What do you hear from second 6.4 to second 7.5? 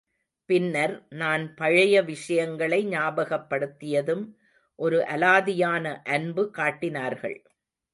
காட்டினார்கள்.